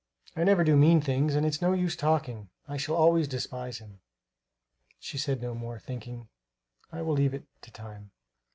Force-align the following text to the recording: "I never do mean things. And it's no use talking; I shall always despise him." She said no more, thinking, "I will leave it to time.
"I 0.35 0.43
never 0.43 0.63
do 0.63 0.75
mean 0.75 0.99
things. 0.99 1.35
And 1.35 1.45
it's 1.45 1.61
no 1.61 1.73
use 1.73 1.95
talking; 1.95 2.49
I 2.67 2.75
shall 2.75 2.95
always 2.95 3.27
despise 3.27 3.77
him." 3.77 3.99
She 4.99 5.19
said 5.19 5.43
no 5.43 5.53
more, 5.53 5.77
thinking, 5.77 6.27
"I 6.91 7.03
will 7.03 7.13
leave 7.13 7.35
it 7.35 7.45
to 7.61 7.69
time. 7.69 8.09